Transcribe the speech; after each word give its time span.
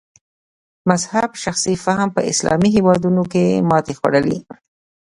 مذهب 0.89 1.29
شخصي 1.43 1.73
فهم 1.85 2.09
په 2.15 2.21
اسلامي 2.31 2.69
هېوادونو 2.77 3.23
کې 3.31 3.45
ماتې 3.69 3.93
خوړلې. 3.99 4.39